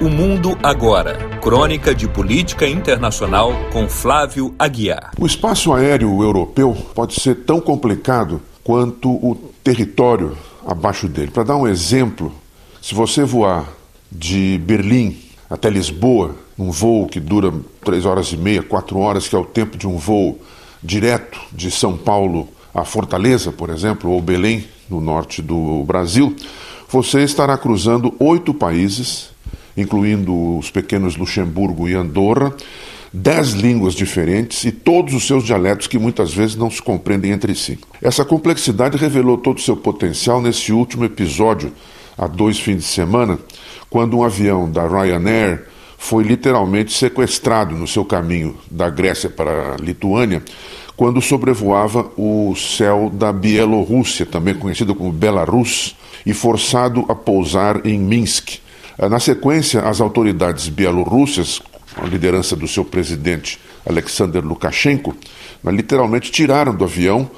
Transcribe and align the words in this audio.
O 0.00 0.08
Mundo 0.08 0.56
Agora. 0.62 1.18
Crônica 1.42 1.94
de 1.94 2.08
Política 2.08 2.66
Internacional 2.66 3.52
com 3.70 3.86
Flávio 3.86 4.54
Aguiar. 4.58 5.10
O 5.20 5.26
espaço 5.26 5.74
aéreo 5.74 6.22
europeu 6.22 6.74
pode 6.94 7.20
ser 7.20 7.44
tão 7.44 7.60
complicado 7.60 8.40
quanto 8.64 9.10
o 9.10 9.34
território 9.62 10.38
abaixo 10.66 11.06
dele. 11.06 11.30
Para 11.30 11.42
dar 11.42 11.56
um 11.56 11.68
exemplo, 11.68 12.32
se 12.80 12.94
você 12.94 13.24
voar 13.24 13.68
de 14.10 14.58
Berlim 14.64 15.18
até 15.50 15.68
Lisboa, 15.68 16.34
num 16.56 16.70
voo 16.70 17.06
que 17.06 17.20
dura 17.20 17.52
três 17.84 18.06
horas 18.06 18.32
e 18.32 18.38
meia, 18.38 18.62
quatro 18.62 18.98
horas, 18.98 19.28
que 19.28 19.36
é 19.36 19.38
o 19.38 19.44
tempo 19.44 19.76
de 19.76 19.86
um 19.86 19.98
voo 19.98 20.40
direto 20.82 21.38
de 21.52 21.70
São 21.70 21.94
Paulo 21.94 22.48
a 22.72 22.86
Fortaleza, 22.86 23.52
por 23.52 23.68
exemplo, 23.68 24.10
ou 24.10 24.22
Belém, 24.22 24.64
no 24.88 24.98
norte 24.98 25.42
do 25.42 25.84
Brasil, 25.84 26.34
você 26.88 27.22
estará 27.22 27.58
cruzando 27.58 28.14
oito 28.18 28.54
países 28.54 29.28
incluindo 29.76 30.58
os 30.58 30.70
pequenos 30.70 31.16
Luxemburgo 31.16 31.88
e 31.88 31.94
Andorra, 31.94 32.54
dez 33.12 33.50
línguas 33.50 33.94
diferentes 33.94 34.64
e 34.64 34.70
todos 34.70 35.14
os 35.14 35.26
seus 35.26 35.44
dialetos 35.44 35.86
que 35.86 35.98
muitas 35.98 36.32
vezes 36.32 36.56
não 36.56 36.70
se 36.70 36.80
compreendem 36.80 37.32
entre 37.32 37.54
si. 37.54 37.78
Essa 38.00 38.24
complexidade 38.24 38.96
revelou 38.96 39.36
todo 39.36 39.58
o 39.58 39.62
seu 39.62 39.76
potencial 39.76 40.40
nesse 40.40 40.72
último 40.72 41.04
episódio, 41.04 41.72
há 42.16 42.26
dois 42.26 42.58
fins 42.58 42.78
de 42.78 42.84
semana, 42.84 43.38
quando 43.88 44.18
um 44.18 44.22
avião 44.22 44.70
da 44.70 44.86
Ryanair 44.86 45.66
foi 45.98 46.24
literalmente 46.24 46.92
sequestrado 46.92 47.74
no 47.74 47.86
seu 47.86 48.04
caminho 48.04 48.56
da 48.70 48.88
Grécia 48.88 49.28
para 49.28 49.74
a 49.74 49.76
Lituânia, 49.76 50.42
quando 50.96 51.20
sobrevoava 51.20 52.10
o 52.16 52.54
céu 52.56 53.10
da 53.12 53.32
Bielorrússia, 53.32 54.24
também 54.24 54.54
conhecido 54.54 54.94
como 54.94 55.12
Belarus, 55.12 55.96
e 56.24 56.32
forçado 56.32 57.04
a 57.08 57.14
pousar 57.14 57.86
em 57.86 57.98
Minsk, 57.98 58.60
na 59.08 59.18
sequência, 59.18 59.80
as 59.80 60.00
autoridades 60.00 60.68
bielorrussas, 60.68 61.62
a 61.96 62.04
liderança 62.06 62.54
do 62.54 62.68
seu 62.68 62.84
presidente 62.84 63.58
Alexander 63.88 64.44
Lukashenko, 64.44 65.16
né, 65.62 65.72
literalmente 65.72 66.30
tiraram 66.30 66.74
do 66.74 66.84
avião 66.84 67.30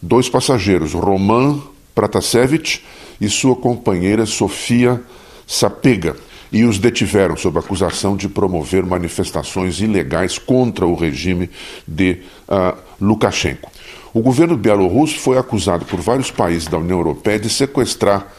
dois 0.00 0.28
passageiros, 0.28 0.92
Roman 0.94 1.60
Pratasevich 1.94 2.84
e 3.20 3.28
sua 3.28 3.56
companheira 3.56 4.24
Sofia 4.26 5.02
Sapega, 5.46 6.14
e 6.52 6.64
os 6.64 6.78
detiveram 6.78 7.36
sob 7.36 7.58
acusação 7.58 8.16
de 8.16 8.28
promover 8.28 8.84
manifestações 8.84 9.80
ilegais 9.80 10.38
contra 10.38 10.86
o 10.86 10.94
regime 10.94 11.50
de 11.86 12.22
uh, 12.48 12.78
Lukashenko. 13.00 13.70
O 14.14 14.20
governo 14.20 14.56
bielorrusso 14.56 15.18
foi 15.18 15.36
acusado 15.36 15.84
por 15.84 16.00
vários 16.00 16.30
países 16.30 16.66
da 16.66 16.78
União 16.78 16.98
Europeia 16.98 17.38
de 17.38 17.50
sequestrar 17.50 18.32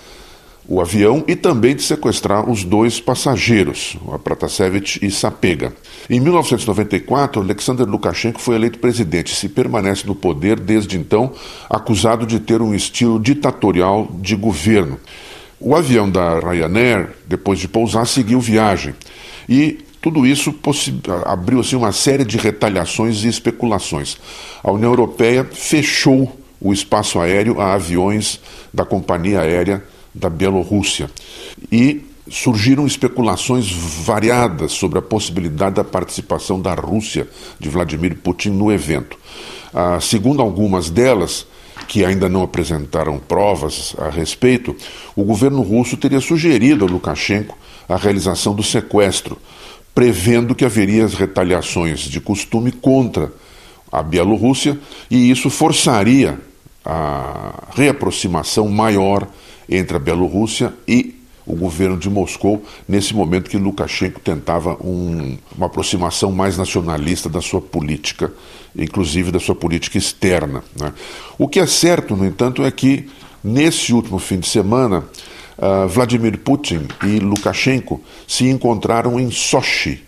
o 0.69 0.79
avião 0.79 1.23
e 1.27 1.35
também 1.35 1.75
de 1.75 1.81
sequestrar 1.81 2.47
os 2.47 2.63
dois 2.63 3.01
passageiros, 3.01 3.97
Pratasevich 4.23 5.03
e 5.03 5.09
Sapega. 5.09 5.73
Em 6.07 6.19
1994, 6.19 7.41
Alexander 7.41 7.87
Lukashenko 7.87 8.39
foi 8.39 8.55
eleito 8.55 8.77
presidente 8.77 9.33
e 9.33 9.35
se 9.35 9.49
permanece 9.49 10.05
no 10.05 10.13
poder 10.13 10.59
desde 10.59 10.95
então, 10.95 11.31
acusado 11.67 12.23
de 12.23 12.39
ter 12.39 12.61
um 12.61 12.75
estilo 12.75 13.19
ditatorial 13.19 14.07
de 14.21 14.35
governo. 14.35 14.99
O 15.59 15.75
avião 15.75 16.07
da 16.07 16.39
Ryanair, 16.39 17.09
depois 17.27 17.57
de 17.57 17.67
pousar, 17.67 18.05
seguiu 18.05 18.39
viagem. 18.39 18.93
E 19.49 19.79
tudo 19.99 20.23
isso 20.23 20.53
abriu 21.25 21.61
assim, 21.61 21.77
uma 21.77 21.91
série 21.91 22.23
de 22.23 22.37
retaliações 22.37 23.23
e 23.23 23.27
especulações. 23.27 24.17
A 24.63 24.71
União 24.71 24.91
Europeia 24.91 25.43
fechou 25.43 26.39
o 26.61 26.71
espaço 26.71 27.19
aéreo 27.19 27.59
a 27.59 27.73
aviões 27.73 28.39
da 28.71 28.85
companhia 28.85 29.41
aérea 29.41 29.83
da 30.13 30.29
Bielorrússia. 30.29 31.09
E 31.71 32.05
surgiram 32.29 32.85
especulações 32.85 33.71
variadas 33.71 34.71
sobre 34.71 34.99
a 34.99 35.01
possibilidade 35.01 35.75
da 35.75 35.83
participação 35.83 36.61
da 36.61 36.73
Rússia 36.73 37.27
de 37.59 37.69
Vladimir 37.69 38.15
Putin 38.15 38.51
no 38.51 38.71
evento. 38.71 39.17
Ah, 39.73 39.99
segundo 39.99 40.41
algumas 40.41 40.89
delas, 40.89 41.45
que 41.87 42.05
ainda 42.05 42.29
não 42.29 42.43
apresentaram 42.43 43.17
provas 43.17 43.95
a 43.97 44.09
respeito, 44.09 44.75
o 45.15 45.23
governo 45.23 45.61
russo 45.61 45.97
teria 45.97 46.21
sugerido 46.21 46.85
a 46.85 46.87
Lukashenko 46.87 47.57
a 47.87 47.97
realização 47.97 48.53
do 48.53 48.61
sequestro, 48.61 49.37
prevendo 49.95 50.53
que 50.53 50.63
haveria 50.63 51.03
as 51.03 51.15
retaliações 51.15 52.01
de 52.01 52.21
costume 52.21 52.71
contra 52.71 53.33
a 53.91 54.03
Bielorrússia 54.03 54.77
e 55.09 55.31
isso 55.31 55.49
forçaria 55.49 56.39
a 56.85 57.69
reaproximação 57.75 58.67
maior 58.69 59.27
entre 59.69 59.95
a 59.95 59.99
Bielorrússia 59.99 60.73
e 60.87 61.19
o 61.45 61.55
governo 61.55 61.97
de 61.97 62.09
Moscou, 62.09 62.63
nesse 62.87 63.13
momento 63.13 63.49
que 63.49 63.57
Lukashenko 63.57 64.19
tentava 64.19 64.77
um, 64.85 65.35
uma 65.57 65.65
aproximação 65.65 66.31
mais 66.31 66.57
nacionalista 66.57 67.27
da 67.27 67.41
sua 67.41 67.59
política, 67.59 68.31
inclusive 68.77 69.31
da 69.31 69.39
sua 69.39 69.55
política 69.55 69.97
externa. 69.97 70.63
Né? 70.79 70.93
O 71.39 71.47
que 71.47 71.59
é 71.59 71.65
certo, 71.65 72.15
no 72.15 72.23
entanto, 72.23 72.63
é 72.63 72.69
que 72.69 73.09
nesse 73.43 73.91
último 73.93 74.19
fim 74.19 74.39
de 74.39 74.47
semana, 74.47 75.03
uh, 75.57 75.87
Vladimir 75.87 76.37
Putin 76.37 76.87
e 77.03 77.19
Lukashenko 77.19 77.99
se 78.27 78.47
encontraram 78.47 79.19
em 79.19 79.31
Sochi, 79.31 80.03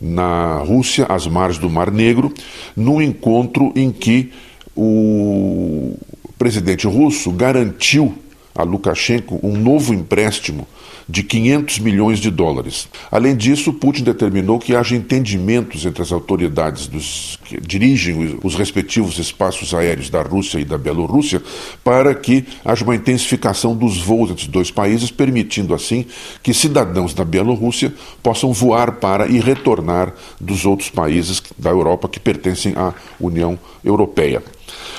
na 0.00 0.58
Rússia, 0.58 1.06
às 1.08 1.26
margens 1.26 1.58
do 1.58 1.70
Mar 1.70 1.90
Negro, 1.90 2.32
num 2.76 3.00
encontro 3.00 3.72
em 3.74 3.90
que 3.90 4.32
o 4.76 5.94
presidente 6.38 6.86
russo 6.86 7.30
garantiu 7.32 8.14
a 8.56 8.62
Lukashenko 8.62 9.38
um 9.42 9.56
novo 9.56 9.92
empréstimo 9.92 10.66
de 11.08 11.22
500 11.22 11.78
milhões 11.78 12.18
de 12.18 12.30
dólares. 12.30 12.88
Além 13.12 13.36
disso, 13.36 13.72
Putin 13.72 14.02
determinou 14.02 14.58
que 14.58 14.74
haja 14.74 14.96
entendimentos 14.96 15.86
entre 15.86 16.02
as 16.02 16.10
autoridades 16.10 16.88
dos, 16.88 17.38
que 17.44 17.60
dirigem 17.60 18.38
os 18.42 18.56
respectivos 18.56 19.18
espaços 19.18 19.72
aéreos 19.72 20.10
da 20.10 20.22
Rússia 20.22 20.58
e 20.58 20.64
da 20.64 20.76
Bielorrússia 20.76 21.40
para 21.84 22.12
que 22.14 22.44
haja 22.64 22.82
uma 22.82 22.96
intensificação 22.96 23.76
dos 23.76 23.98
voos 23.98 24.30
entre 24.30 24.44
os 24.44 24.48
dois 24.48 24.70
países, 24.70 25.10
permitindo 25.10 25.74
assim 25.74 26.06
que 26.42 26.52
cidadãos 26.52 27.14
da 27.14 27.24
Bielorrússia 27.24 27.94
possam 28.20 28.52
voar 28.52 28.92
para 28.92 29.28
e 29.28 29.38
retornar 29.38 30.12
dos 30.40 30.64
outros 30.64 30.90
países 30.90 31.40
da 31.56 31.70
Europa 31.70 32.08
que 32.08 32.18
pertencem 32.18 32.74
à 32.76 32.92
União 33.20 33.56
Europeia. 33.84 34.42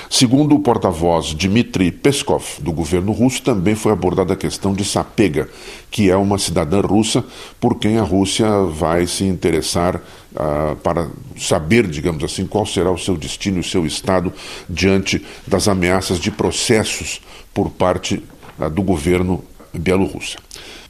Segundo 0.09 0.55
o 0.55 0.59
porta-voz 0.59 1.33
Dmitry 1.33 1.91
Peskov, 1.91 2.43
do 2.59 2.71
governo 2.71 3.11
russo, 3.11 3.41
também 3.41 3.75
foi 3.75 3.91
abordada 3.91 4.33
a 4.33 4.37
questão 4.37 4.73
de 4.73 4.85
Sapega, 4.85 5.49
que 5.91 6.09
é 6.09 6.15
uma 6.15 6.37
cidadã 6.37 6.81
russa 6.81 7.23
por 7.59 7.77
quem 7.77 7.97
a 7.97 8.03
Rússia 8.03 8.47
vai 8.63 9.05
se 9.05 9.25
interessar 9.25 9.97
uh, 9.97 10.75
para 10.77 11.09
saber, 11.37 11.87
digamos 11.87 12.23
assim, 12.23 12.47
qual 12.47 12.65
será 12.65 12.91
o 12.91 12.97
seu 12.97 13.17
destino 13.17 13.57
e 13.57 13.59
o 13.59 13.63
seu 13.63 13.85
estado 13.85 14.31
diante 14.69 15.23
das 15.45 15.67
ameaças 15.67 16.19
de 16.19 16.31
processos 16.31 17.21
por 17.53 17.69
parte 17.69 18.23
uh, 18.59 18.69
do 18.69 18.81
governo 18.81 19.43
bielorrusso. 19.73 20.37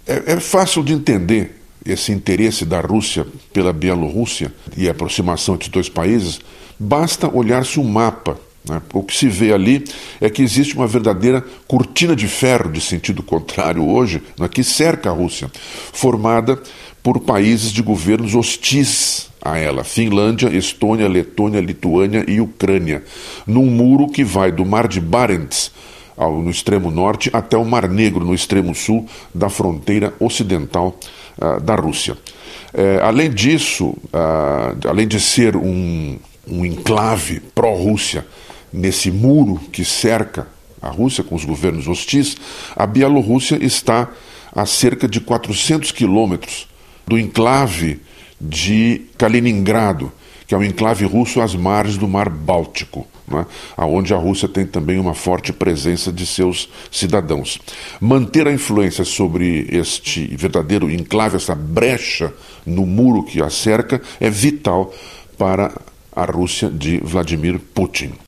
É, 0.06 0.34
é 0.34 0.40
fácil 0.40 0.84
de 0.84 0.94
entender 0.94 1.58
esse 1.86 2.12
interesse 2.12 2.66
da 2.66 2.82
Rússia 2.82 3.26
pela 3.54 3.72
Bielorrússia 3.72 4.54
e 4.76 4.88
a 4.88 4.92
aproximação 4.92 5.56
entre 5.56 5.70
dois 5.70 5.90
países, 5.90 6.40
basta 6.78 7.34
olhar-se 7.34 7.80
um 7.80 7.84
mapa? 7.84 8.38
O 8.94 9.04
que 9.04 9.16
se 9.16 9.28
vê 9.28 9.54
ali 9.54 9.84
é 10.20 10.30
que 10.30 10.42
existe 10.42 10.76
uma 10.76 10.88
verdadeira 10.88 11.44
cortina 11.68 12.16
de 12.16 12.28
ferro 12.28 12.72
de 12.72 12.82
sentido 12.82 13.24
contrário 13.24 13.88
hoje, 13.88 14.22
né, 14.40 14.48
que 14.48 14.64
cerca 14.64 15.10
a 15.10 15.14
Rússia, 15.14 15.50
formada 15.94 16.60
por 17.02 17.20
países 17.20 17.72
de 17.72 17.82
governos 17.82 18.36
hostis 18.36 19.30
a 19.42 19.58
ela: 19.58 19.84
Finlândia, 19.84 20.50
Estônia, 20.50 21.08
Letônia, 21.08 21.62
Lituânia 21.62 22.26
e 22.28 22.42
Ucrânia, 22.42 23.04
num 23.46 23.66
muro 23.66 24.08
que 24.08 24.24
vai 24.24 24.52
do 24.52 24.66
Mar 24.66 24.88
de 24.88 25.00
Barents 25.00 25.72
no 26.18 26.50
extremo 26.50 26.90
norte 26.90 27.30
até 27.32 27.56
o 27.56 27.64
Mar 27.64 27.88
Negro, 27.88 28.26
no 28.26 28.34
extremo 28.34 28.74
sul 28.74 29.06
da 29.34 29.50
fronteira 29.50 30.14
ocidental 30.20 30.98
uh, 31.38 31.62
da 31.62 31.76
Rússia. 31.76 32.18
É, 32.74 33.00
além 33.02 33.30
disso, 33.30 33.90
uh, 33.90 34.90
além 34.90 35.08
de 35.08 35.20
ser 35.20 35.56
um, 35.56 36.18
um 36.48 36.66
enclave 36.66 37.40
pró-Rússia 37.54 38.26
nesse 38.72 39.12
muro 39.12 39.60
que 39.72 39.84
cerca 39.84 40.48
a 40.82 40.90
Rússia 40.90 41.24
com 41.24 41.36
os 41.36 41.44
governos 41.44 41.88
hostis, 41.88 42.38
a 42.76 42.86
Bielorrússia 42.86 43.58
está 43.64 44.10
a 44.54 44.66
cerca 44.66 45.08
de 45.08 45.20
400 45.20 45.92
quilômetros 45.92 46.68
do 47.08 47.18
enclave 47.18 48.00
de 48.40 49.02
Kaliningrado, 49.18 50.12
que 50.46 50.54
é 50.54 50.58
um 50.58 50.64
enclave 50.64 51.06
russo 51.06 51.42
às 51.42 51.56
margens 51.56 51.98
do 51.98 52.08
Mar 52.08 52.30
Báltico, 52.30 53.08
né, 53.28 53.46
onde 53.78 54.14
a 54.14 54.18
Rússia 54.18 54.48
tem 54.48 54.66
também 54.66 54.98
uma 54.98 55.14
forte 55.14 55.52
presença 55.52 56.12
de 56.12 56.26
seus 56.26 56.70
cidadãos. 56.92 57.60
Manter 58.00 58.48
a 58.48 58.54
influência 58.54 59.04
sobre 59.04 59.68
este 59.70 60.26
verdadeiro 60.36 60.90
enclave, 60.90 61.36
essa 61.36 61.56
brecha 61.56 62.34
no 62.66 62.86
muro 62.86 63.24
que 63.24 63.42
a 63.42 63.50
cerca, 63.50 64.02
é 64.20 64.30
vital 64.30 64.94
para 65.38 65.74
a 66.16 66.26
Rússia 66.26 66.70
de 66.70 67.00
Vladimir 67.00 67.60
Putin. 67.60 68.14